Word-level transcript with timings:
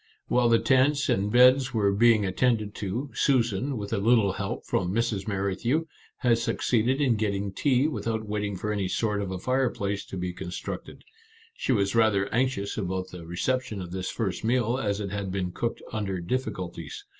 While 0.29 0.49
the 0.49 0.57
tents 0.57 1.09
and 1.09 1.31
beds 1.31 1.75
were 1.75 1.91
being 1.93 2.25
attended 2.25 2.73
to, 2.73 3.11
Susan, 3.13 3.77
with 3.77 3.93
a 3.93 3.99
little 3.99 4.33
help 4.33 4.65
from 4.65 4.91
Mrs. 4.91 5.27
Merrithew, 5.27 5.85
had 6.17 6.39
succeeded 6.39 6.99
in 6.99 7.17
getting 7.17 7.53
tea 7.53 7.87
without 7.87 8.25
waiting 8.27 8.57
for 8.57 8.73
any 8.73 8.87
sort 8.87 9.21
of 9.21 9.29
a 9.29 9.37
fireplace 9.37 10.03
to 10.07 10.17
be 10.17 10.33
constructed. 10.33 11.03
She 11.53 11.71
was 11.71 11.93
rather 11.93 12.27
anxious 12.33 12.79
about 12.79 13.09
the 13.09 13.27
reception 13.27 13.79
of 13.79 13.91
this 13.91 14.09
first 14.09 14.43
meal, 14.43 14.79
as 14.79 14.99
it 14.99 15.11
had 15.11 15.31
been 15.31 15.51
cooked 15.51 15.83
under 15.93 16.19
difficulties. 16.19 17.05